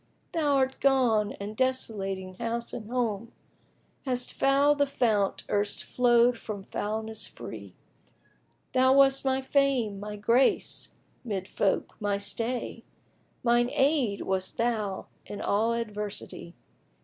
Thou 0.31 0.59
'rt 0.63 0.79
gone 0.79 1.33
and, 1.33 1.55
desolating 1.55 2.33
house 2.39 2.73
and 2.73 2.89
home, 2.89 3.31
* 3.67 4.01
Hast 4.07 4.33
fouled 4.33 4.79
the 4.79 4.87
fount 4.87 5.43
erst 5.47 5.83
flowed 5.83 6.39
from 6.39 6.63
foulness 6.63 7.27
free: 7.27 7.75
Thou 8.73 8.95
wast 8.97 9.23
my 9.23 9.43
fame, 9.43 9.99
my 9.99 10.15
grace 10.15 10.89
'mid 11.23 11.47
folk, 11.47 11.97
my 11.99 12.17
stay; 12.17 12.83
* 13.13 13.43
Mine 13.43 13.69
aid 13.71 14.21
wast 14.21 14.57
thou 14.57 15.05
in 15.27 15.39
all 15.39 15.71
adversity! 15.73 16.55